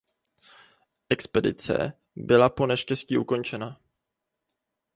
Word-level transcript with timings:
Expedice 1.09 1.93
byla 2.15 2.49
po 2.49 2.65
neštěstí 2.67 3.17
ukončena. 3.17 3.79